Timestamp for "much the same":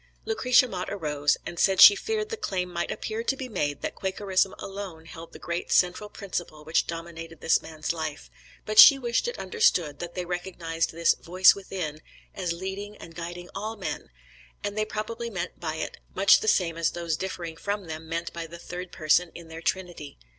16.15-16.77